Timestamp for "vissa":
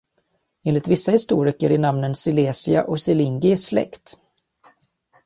0.87-1.11